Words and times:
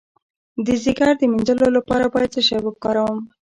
د 0.65 0.67
ځیګر 0.83 1.07
د 1.19 1.21
مینځلو 1.31 1.67
لپاره 1.77 2.05
باید 2.13 2.29
څه 2.35 2.41
شی 2.47 2.57
وکاروم؟ 2.63 3.19